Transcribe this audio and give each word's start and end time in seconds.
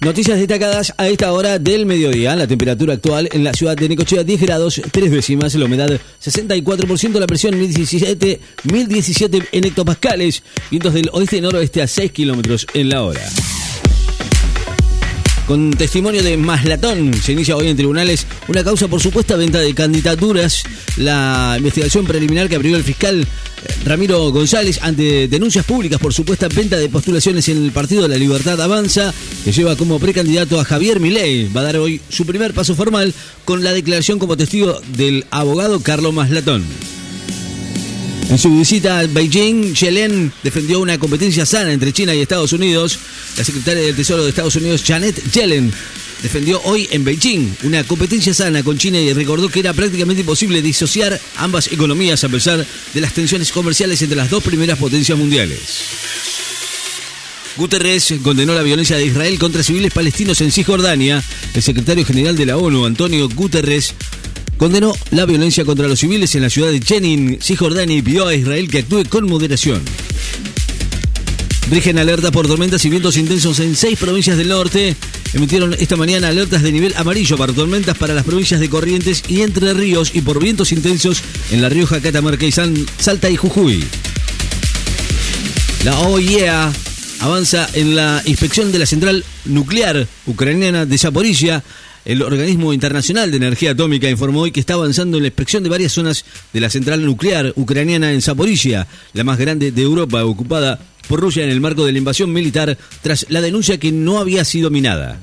Noticias 0.00 0.38
destacadas 0.38 0.94
a 0.98 1.08
esta 1.08 1.32
hora 1.32 1.58
del 1.58 1.86
mediodía. 1.86 2.36
La 2.36 2.46
temperatura 2.46 2.94
actual 2.94 3.28
en 3.32 3.42
la 3.42 3.52
ciudad 3.54 3.76
de 3.76 3.88
Necochea 3.88 4.24
10 4.24 4.40
grados, 4.40 4.80
3 4.90 5.10
décimas, 5.10 5.54
la 5.54 5.64
humedad 5.64 6.00
64%, 6.22 7.18
la 7.18 7.26
presión 7.26 7.58
1017, 7.58 8.40
1017 8.64 9.48
en 9.52 9.64
hectopascales, 9.64 10.42
vientos 10.70 10.94
del 10.94 11.08
oeste 11.12 11.38
y 11.38 11.40
noroeste 11.40 11.82
a 11.82 11.86
6 11.86 12.12
kilómetros 12.12 12.66
en 12.74 12.90
la 12.90 13.02
hora. 13.02 13.22
Con 15.46 15.70
testimonio 15.70 16.24
de 16.24 16.36
Maslatón, 16.36 17.14
se 17.14 17.32
inicia 17.32 17.56
hoy 17.56 17.68
en 17.68 17.76
tribunales 17.76 18.26
una 18.48 18.64
causa 18.64 18.88
por 18.88 19.00
supuesta 19.00 19.36
venta 19.36 19.60
de 19.60 19.74
candidaturas. 19.74 20.64
La 20.96 21.54
investigación 21.56 22.04
preliminar 22.04 22.48
que 22.48 22.56
abrió 22.56 22.76
el 22.76 22.82
fiscal 22.82 23.22
eh, 23.22 23.74
Ramiro 23.84 24.32
González 24.32 24.80
ante 24.82 25.28
denuncias 25.28 25.64
públicas 25.64 26.00
por 26.00 26.12
supuesta 26.12 26.48
venta 26.48 26.76
de 26.76 26.88
postulaciones 26.88 27.48
en 27.48 27.62
el 27.62 27.70
Partido 27.70 28.02
de 28.02 28.08
la 28.08 28.16
Libertad 28.16 28.60
Avanza, 28.60 29.14
que 29.44 29.52
lleva 29.52 29.76
como 29.76 30.00
precandidato 30.00 30.58
a 30.58 30.64
Javier 30.64 30.98
Milei. 30.98 31.48
Va 31.52 31.60
a 31.60 31.64
dar 31.64 31.76
hoy 31.76 32.00
su 32.08 32.26
primer 32.26 32.52
paso 32.52 32.74
formal 32.74 33.14
con 33.44 33.62
la 33.62 33.72
declaración 33.72 34.18
como 34.18 34.36
testigo 34.36 34.80
del 34.96 35.26
abogado 35.30 35.78
Carlos 35.80 36.12
Maslatón. 36.12 36.64
En 38.28 38.38
su 38.38 38.50
visita 38.56 38.98
a 38.98 39.06
Beijing, 39.06 39.72
Yellen 39.72 40.32
defendió 40.42 40.80
una 40.80 40.98
competencia 40.98 41.46
sana 41.46 41.72
entre 41.72 41.92
China 41.92 42.14
y 42.14 42.20
Estados 42.20 42.52
Unidos. 42.52 42.98
La 43.36 43.44
secretaria 43.44 43.84
del 43.84 43.94
Tesoro 43.94 44.24
de 44.24 44.30
Estados 44.30 44.56
Unidos, 44.56 44.82
Janet 44.84 45.22
Yellen, 45.32 45.72
defendió 46.22 46.60
hoy 46.64 46.88
en 46.90 47.04
Beijing 47.04 47.54
una 47.62 47.84
competencia 47.84 48.34
sana 48.34 48.64
con 48.64 48.78
China 48.78 48.98
y 48.98 49.12
recordó 49.12 49.48
que 49.48 49.60
era 49.60 49.72
prácticamente 49.72 50.22
imposible 50.22 50.60
disociar 50.60 51.20
ambas 51.36 51.68
economías 51.68 52.24
a 52.24 52.28
pesar 52.28 52.66
de 52.94 53.00
las 53.00 53.12
tensiones 53.14 53.52
comerciales 53.52 54.02
entre 54.02 54.16
las 54.16 54.28
dos 54.28 54.42
primeras 54.42 54.78
potencias 54.78 55.16
mundiales. 55.16 55.60
Guterres 57.56 58.12
condenó 58.22 58.54
la 58.54 58.62
violencia 58.62 58.96
de 58.96 59.06
Israel 59.06 59.38
contra 59.38 59.62
civiles 59.62 59.92
palestinos 59.92 60.40
en 60.42 60.52
Cisjordania. 60.52 61.22
El 61.54 61.62
secretario 61.62 62.04
general 62.04 62.36
de 62.36 62.44
la 62.44 62.58
ONU, 62.58 62.84
Antonio 62.84 63.28
Guterres, 63.30 63.94
condenó 64.56 64.94
la 65.10 65.26
violencia 65.26 65.64
contra 65.64 65.88
los 65.88 66.00
civiles 66.00 66.34
en 66.34 66.42
la 66.42 66.50
ciudad 66.50 66.70
de 66.70 66.80
Jenin, 66.80 67.38
Cisjordania 67.40 67.96
y 67.96 68.02
pidió 68.02 68.26
a 68.26 68.34
Israel 68.34 68.68
que 68.68 68.78
actúe 68.78 69.04
con 69.08 69.28
moderación. 69.28 69.82
Rigen 71.70 71.98
alerta 71.98 72.30
por 72.30 72.46
tormentas 72.46 72.84
y 72.84 72.90
vientos 72.90 73.16
intensos 73.16 73.58
en 73.58 73.74
seis 73.74 73.98
provincias 73.98 74.36
del 74.36 74.48
norte. 74.48 74.94
Emitieron 75.34 75.74
esta 75.74 75.96
mañana 75.96 76.28
alertas 76.28 76.62
de 76.62 76.70
nivel 76.70 76.94
amarillo 76.96 77.36
para 77.36 77.52
tormentas 77.52 77.98
para 77.98 78.14
las 78.14 78.24
provincias 78.24 78.60
de 78.60 78.68
Corrientes 78.68 79.24
y 79.28 79.42
Entre 79.42 79.74
Ríos 79.74 80.12
y 80.14 80.20
por 80.20 80.40
vientos 80.40 80.70
intensos 80.70 81.22
en 81.50 81.62
La 81.62 81.68
Rioja, 81.68 82.00
Catamarca 82.00 82.46
y 82.46 82.52
San, 82.52 82.86
Salta 82.98 83.28
y 83.28 83.36
Jujuy. 83.36 83.84
La 85.84 85.98
OIEA 86.00 86.72
avanza 87.20 87.68
en 87.72 87.96
la 87.96 88.22
inspección 88.26 88.70
de 88.70 88.78
la 88.78 88.86
central 88.86 89.24
nuclear 89.44 90.06
ucraniana 90.26 90.86
de 90.86 90.98
Zaporizhia 90.98 91.64
el 92.06 92.22
organismo 92.22 92.72
internacional 92.72 93.30
de 93.32 93.36
energía 93.36 93.72
atómica 93.72 94.08
informó 94.08 94.42
hoy 94.42 94.52
que 94.52 94.60
está 94.60 94.74
avanzando 94.74 95.16
en 95.16 95.24
la 95.24 95.28
inspección 95.28 95.64
de 95.64 95.68
varias 95.68 95.92
zonas 95.92 96.24
de 96.52 96.60
la 96.60 96.70
central 96.70 97.04
nuclear 97.04 97.52
ucraniana 97.56 98.12
en 98.12 98.22
Zaporizhia, 98.22 98.86
la 99.12 99.24
más 99.24 99.38
grande 99.38 99.72
de 99.72 99.82
Europa, 99.82 100.24
ocupada 100.24 100.78
por 101.08 101.20
Rusia 101.20 101.42
en 101.42 101.50
el 101.50 101.60
marco 101.60 101.84
de 101.84 101.92
la 101.92 101.98
invasión 101.98 102.32
militar 102.32 102.78
tras 103.02 103.26
la 103.28 103.40
denuncia 103.40 103.78
que 103.78 103.90
no 103.90 104.18
había 104.18 104.44
sido 104.44 104.70
minada. 104.70 105.20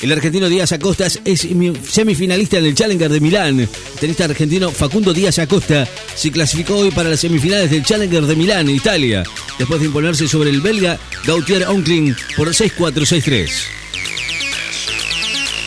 El 0.00 0.12
argentino 0.12 0.48
Díaz 0.48 0.70
Acosta 0.70 1.08
es 1.24 1.48
semifinalista 1.90 2.58
en 2.58 2.66
el 2.66 2.76
Challenger 2.76 3.10
de 3.10 3.18
Milán. 3.18 3.58
El 3.58 3.68
tenista 3.98 4.26
argentino 4.26 4.70
Facundo 4.70 5.12
Díaz 5.12 5.40
Acosta 5.40 5.88
se 6.14 6.30
clasificó 6.30 6.76
hoy 6.76 6.92
para 6.92 7.10
las 7.10 7.18
semifinales 7.18 7.72
del 7.72 7.82
Challenger 7.82 8.26
de 8.26 8.36
Milán, 8.36 8.70
Italia, 8.70 9.24
después 9.58 9.80
de 9.80 9.86
imponerse 9.86 10.28
sobre 10.28 10.50
el 10.50 10.60
belga 10.60 11.00
Gautier 11.26 11.66
Onkling 11.66 12.14
por 12.36 12.48
6-4-6-3. 12.48 13.77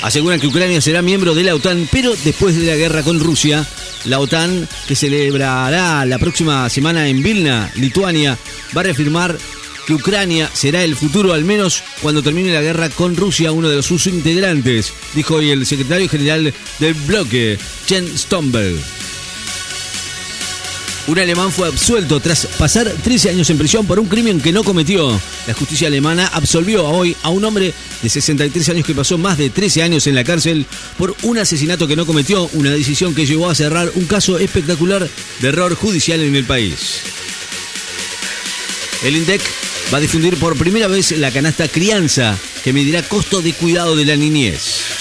Aseguran 0.01 0.39
que 0.39 0.47
Ucrania 0.47 0.81
será 0.81 1.01
miembro 1.01 1.35
de 1.35 1.43
la 1.43 1.53
OTAN, 1.53 1.87
pero 1.91 2.13
después 2.23 2.55
de 2.55 2.65
la 2.65 2.75
guerra 2.75 3.03
con 3.03 3.19
Rusia, 3.19 3.65
la 4.05 4.19
OTAN, 4.19 4.67
que 4.87 4.95
celebrará 4.95 6.05
la 6.05 6.17
próxima 6.17 6.67
semana 6.69 7.07
en 7.07 7.21
Vilna, 7.21 7.71
Lituania, 7.75 8.37
va 8.75 8.81
a 8.81 8.85
reafirmar 8.85 9.37
que 9.85 9.93
Ucrania 9.93 10.49
será 10.53 10.83
el 10.83 10.95
futuro 10.95 11.33
al 11.33 11.45
menos 11.45 11.83
cuando 12.01 12.23
termine 12.23 12.53
la 12.53 12.61
guerra 12.61 12.89
con 12.89 13.15
Rusia, 13.15 13.51
uno 13.51 13.69
de 13.69 13.83
sus 13.83 14.07
integrantes, 14.07 14.91
dijo 15.13 15.35
hoy 15.35 15.51
el 15.51 15.65
secretario 15.65 16.09
general 16.09 16.53
del 16.79 16.93
bloque, 16.93 17.59
Jens 17.87 18.21
Stoltenberg. 18.21 19.00
Un 21.11 21.19
alemán 21.19 21.51
fue 21.51 21.67
absuelto 21.67 22.21
tras 22.21 22.45
pasar 22.57 22.89
13 22.89 23.31
años 23.31 23.49
en 23.49 23.57
prisión 23.57 23.85
por 23.85 23.99
un 23.99 24.07
crimen 24.07 24.39
que 24.39 24.53
no 24.53 24.63
cometió. 24.63 25.19
La 25.45 25.53
justicia 25.53 25.89
alemana 25.89 26.25
absolvió 26.31 26.85
hoy 26.87 27.17
a 27.21 27.27
un 27.27 27.43
hombre 27.43 27.73
de 28.01 28.09
63 28.09 28.69
años 28.69 28.85
que 28.85 28.95
pasó 28.95 29.17
más 29.17 29.37
de 29.37 29.49
13 29.49 29.83
años 29.83 30.07
en 30.07 30.15
la 30.15 30.23
cárcel 30.23 30.65
por 30.97 31.13
un 31.23 31.37
asesinato 31.37 31.85
que 31.85 31.97
no 31.97 32.05
cometió, 32.05 32.49
una 32.53 32.69
decisión 32.69 33.13
que 33.13 33.25
llevó 33.25 33.49
a 33.49 33.55
cerrar 33.55 33.91
un 33.95 34.05
caso 34.05 34.39
espectacular 34.39 35.05
de 35.41 35.47
error 35.49 35.75
judicial 35.75 36.21
en 36.21 36.33
el 36.33 36.45
país. 36.45 37.01
El 39.03 39.17
INDEC 39.17 39.41
va 39.93 39.97
a 39.97 40.01
difundir 40.01 40.37
por 40.37 40.55
primera 40.55 40.87
vez 40.87 41.11
la 41.11 41.29
canasta 41.31 41.67
crianza, 41.67 42.37
que 42.63 42.71
medirá 42.71 43.03
costo 43.03 43.41
de 43.41 43.51
cuidado 43.51 43.97
de 43.97 44.05
la 44.05 44.15
niñez. 44.15 45.00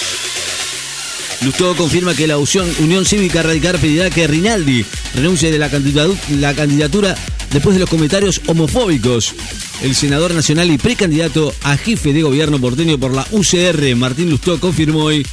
Lustó 1.43 1.75
confirma 1.75 2.15
que 2.15 2.27
la 2.27 2.37
Unión 2.37 3.05
Cívica 3.07 3.43
Radical 3.43 3.79
pedirá 3.79 4.11
que 4.11 4.27
Rinaldi 4.27 4.85
renuncie 5.15 5.51
de 5.51 5.59
la 5.59 6.55
candidatura 6.55 7.17
después 7.51 7.75
de 7.75 7.81
los 7.81 7.89
comentarios 7.89 8.41
homofóbicos. 8.47 9.35
El 9.83 9.95
senador 9.95 10.35
nacional 10.35 10.71
y 10.71 10.77
precandidato 10.77 11.55
a 11.63 11.77
jefe 11.77 12.13
de 12.13 12.23
gobierno 12.23 12.61
porteño 12.61 12.99
por 12.99 13.15
la 13.15 13.27
UCR, 13.31 13.97
Martín 13.97 14.29
Lustó, 14.29 14.61
confirmó 14.61 15.05
hoy 15.05 15.27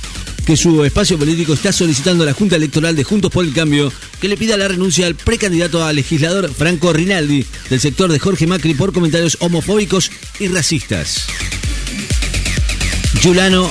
que 0.46 0.56
su 0.56 0.82
espacio 0.86 1.20
político 1.20 1.52
está 1.52 1.74
solicitando 1.74 2.24
a 2.24 2.28
la 2.28 2.34
Junta 2.34 2.56
Electoral 2.56 2.96
de 2.96 3.04
Juntos 3.04 3.30
por 3.30 3.44
el 3.44 3.54
Cambio 3.54 3.92
que 4.22 4.30
le 4.30 4.38
pida 4.38 4.56
la 4.56 4.70
renuncia 4.70 5.06
al 5.06 5.16
precandidato 5.16 5.84
a 5.84 5.92
legislador 5.92 6.50
Franco 6.54 6.94
Rinaldi 6.94 7.46
del 7.70 7.82
sector 7.82 8.10
de 8.10 8.20
Jorge 8.20 8.48
Macri 8.48 8.74
por 8.74 8.94
comentarios 8.94 9.38
homofóbicos 9.42 10.10
y 10.40 10.48
racistas. 10.48 11.28
Yulano 13.22 13.70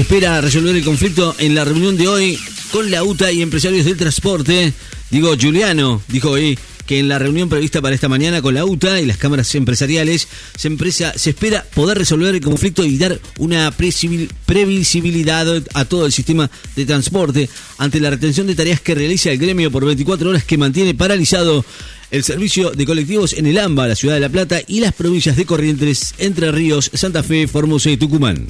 espera 0.00 0.42
resolver 0.42 0.76
el 0.76 0.84
conflicto 0.84 1.34
en 1.38 1.54
la 1.54 1.64
reunión 1.64 1.96
de 1.96 2.06
hoy 2.06 2.38
con 2.70 2.90
la 2.90 3.02
UTA 3.02 3.32
y 3.32 3.40
empresarios 3.40 3.86
del 3.86 3.96
transporte. 3.96 4.74
Digo, 5.10 5.34
Juliano 5.40 6.02
dijo 6.08 6.30
hoy 6.30 6.58
que 6.86 6.98
en 6.98 7.08
la 7.08 7.18
reunión 7.18 7.48
prevista 7.48 7.80
para 7.80 7.94
esta 7.94 8.08
mañana 8.08 8.42
con 8.42 8.52
la 8.52 8.66
UTA 8.66 9.00
y 9.00 9.06
las 9.06 9.16
cámaras 9.16 9.54
empresariales 9.54 10.28
se, 10.54 10.68
empresa, 10.68 11.14
se 11.16 11.30
espera 11.30 11.64
poder 11.74 11.96
resolver 11.96 12.34
el 12.34 12.42
conflicto 12.42 12.84
y 12.84 12.98
dar 12.98 13.18
una 13.38 13.70
previsibilidad 13.70 15.62
a 15.72 15.84
todo 15.86 16.04
el 16.04 16.12
sistema 16.12 16.50
de 16.76 16.84
transporte 16.84 17.48
ante 17.78 17.98
la 17.98 18.10
retención 18.10 18.46
de 18.46 18.54
tareas 18.54 18.82
que 18.82 18.94
realiza 18.94 19.30
el 19.30 19.38
gremio 19.38 19.70
por 19.70 19.86
24 19.86 20.28
horas 20.28 20.44
que 20.44 20.58
mantiene 20.58 20.94
paralizado 20.94 21.64
el 22.10 22.22
servicio 22.22 22.70
de 22.70 22.84
colectivos 22.84 23.32
en 23.32 23.46
el 23.46 23.58
AMBA, 23.58 23.88
la 23.88 23.96
ciudad 23.96 24.14
de 24.14 24.20
La 24.20 24.28
Plata 24.28 24.60
y 24.66 24.80
las 24.80 24.92
provincias 24.92 25.36
de 25.36 25.46
Corrientes, 25.46 26.14
Entre 26.18 26.52
Ríos, 26.52 26.90
Santa 26.92 27.22
Fe, 27.22 27.48
Formosa 27.48 27.90
y 27.90 27.96
Tucumán. 27.96 28.46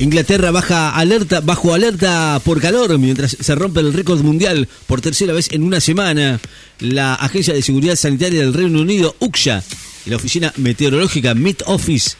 Inglaterra 0.00 0.50
baja 0.50 0.96
alerta, 0.96 1.42
bajo 1.42 1.74
alerta 1.74 2.40
por 2.42 2.58
calor 2.58 2.98
mientras 2.98 3.36
se 3.38 3.54
rompe 3.54 3.80
el 3.80 3.92
récord 3.92 4.22
mundial 4.22 4.66
por 4.86 5.02
tercera 5.02 5.34
vez 5.34 5.52
en 5.52 5.62
una 5.62 5.78
semana. 5.78 6.40
La 6.78 7.14
Agencia 7.16 7.52
de 7.52 7.60
Seguridad 7.60 7.96
Sanitaria 7.96 8.40
del 8.40 8.54
Reino 8.54 8.80
Unido, 8.80 9.14
UCSA, 9.18 9.62
y 10.06 10.10
la 10.10 10.16
Oficina 10.16 10.54
Meteorológica 10.56 11.34
Met 11.34 11.62
Office 11.66 12.12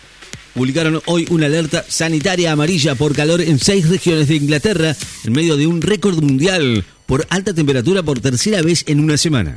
publicaron 0.52 1.00
hoy 1.06 1.26
una 1.30 1.46
alerta 1.46 1.82
sanitaria 1.88 2.52
amarilla 2.52 2.96
por 2.96 3.16
calor 3.16 3.40
en 3.40 3.58
seis 3.58 3.88
regiones 3.88 4.28
de 4.28 4.36
Inglaterra 4.36 4.94
en 5.24 5.32
medio 5.32 5.56
de 5.56 5.66
un 5.66 5.80
récord 5.80 6.22
mundial 6.22 6.84
por 7.06 7.26
alta 7.30 7.54
temperatura 7.54 8.02
por 8.02 8.20
tercera 8.20 8.60
vez 8.60 8.84
en 8.88 9.00
una 9.00 9.16
semana. 9.16 9.54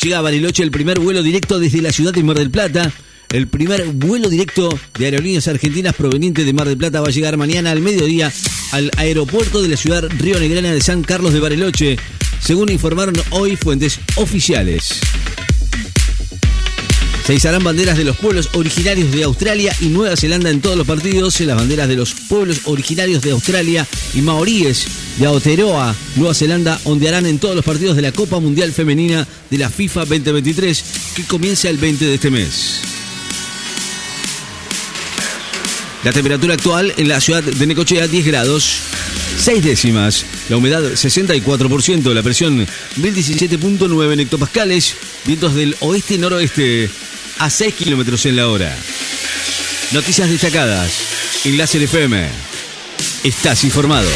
Llega 0.00 0.18
a 0.18 0.22
Bariloche 0.22 0.62
el 0.62 0.70
primer 0.70 1.00
vuelo 1.00 1.20
directo 1.20 1.58
desde 1.58 1.82
la 1.82 1.90
ciudad 1.90 2.12
de 2.12 2.22
Mar 2.22 2.38
del 2.38 2.52
Plata 2.52 2.92
el 3.30 3.46
primer 3.46 3.86
vuelo 3.88 4.28
directo 4.28 4.68
de 4.98 5.04
aerolíneas 5.04 5.48
argentinas 5.48 5.94
proveniente 5.94 6.44
de 6.44 6.52
Mar 6.52 6.66
del 6.66 6.78
Plata 6.78 7.00
va 7.00 7.08
a 7.08 7.12
llegar 7.12 7.36
mañana 7.36 7.70
al 7.70 7.80
mediodía 7.80 8.32
al 8.72 8.90
aeropuerto 8.96 9.62
de 9.62 9.68
la 9.68 9.76
ciudad 9.76 10.04
río 10.18 10.38
Negrana 10.38 10.72
de 10.72 10.80
San 10.80 11.02
Carlos 11.02 11.32
de 11.32 11.40
Bariloche, 11.40 11.98
según 12.40 12.70
informaron 12.70 13.14
hoy 13.30 13.56
fuentes 13.56 14.00
oficiales. 14.16 15.00
Se 17.26 17.34
izarán 17.34 17.62
banderas 17.62 17.98
de 17.98 18.04
los 18.04 18.16
pueblos 18.16 18.48
originarios 18.54 19.12
de 19.12 19.24
Australia 19.24 19.76
y 19.80 19.88
Nueva 19.88 20.16
Zelanda 20.16 20.48
en 20.48 20.62
todos 20.62 20.78
los 20.78 20.86
partidos. 20.86 21.38
Las 21.40 21.58
banderas 21.58 21.86
de 21.86 21.96
los 21.96 22.14
pueblos 22.14 22.62
originarios 22.64 23.20
de 23.20 23.32
Australia 23.32 23.86
y 24.14 24.22
maoríes 24.22 24.86
de 25.18 25.26
Aotearoa, 25.26 25.94
Nueva 26.16 26.32
Zelanda, 26.32 26.80
ondearán 26.84 27.26
en 27.26 27.38
todos 27.38 27.54
los 27.54 27.66
partidos 27.66 27.96
de 27.96 28.02
la 28.02 28.12
Copa 28.12 28.40
Mundial 28.40 28.72
Femenina 28.72 29.28
de 29.50 29.58
la 29.58 29.68
FIFA 29.68 30.06
2023, 30.06 30.84
que 31.16 31.24
comienza 31.24 31.68
el 31.68 31.76
20 31.76 32.06
de 32.06 32.14
este 32.14 32.30
mes. 32.30 32.97
La 36.04 36.12
temperatura 36.12 36.54
actual 36.54 36.94
en 36.96 37.08
la 37.08 37.20
ciudad 37.20 37.42
de 37.42 37.66
Necochea 37.66 38.06
10 38.06 38.26
grados, 38.26 38.80
6 39.38 39.64
décimas. 39.64 40.24
La 40.48 40.56
humedad 40.56 40.82
64%, 40.82 42.14
la 42.14 42.22
presión 42.22 42.66
1017.9 42.96 44.20
hectopascales, 44.20 44.94
vientos 45.24 45.54
del 45.54 45.76
oeste 45.80 46.14
y 46.14 46.18
noroeste. 46.18 46.90
a 47.38 47.50
6 47.50 47.74
kilómetros 47.74 48.26
en 48.26 48.36
la 48.36 48.48
hora. 48.48 48.76
Noticias 49.92 50.28
destacadas 50.28 50.90
en 51.44 51.56
Láser 51.56 51.82
FM. 51.82 52.28
Estás 53.24 53.64
informado. 53.64 54.08